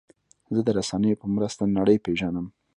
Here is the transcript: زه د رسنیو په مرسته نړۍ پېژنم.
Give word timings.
زه 0.55 0.61
د 0.67 0.69
رسنیو 0.77 1.19
په 1.21 1.27
مرسته 1.35 1.63
نړۍ 1.77 1.97
پېژنم. 2.05 2.45